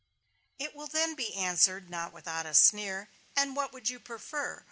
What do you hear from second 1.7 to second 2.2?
not